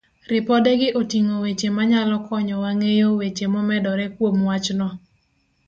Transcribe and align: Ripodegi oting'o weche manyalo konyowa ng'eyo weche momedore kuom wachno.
Ripodegi 0.31 0.87
oting'o 0.99 1.35
weche 1.43 1.69
manyalo 1.75 2.15
konyowa 2.27 2.69
ng'eyo 2.77 3.07
weche 3.19 3.45
momedore 3.53 4.05
kuom 4.15 4.35
wachno. 4.49 4.87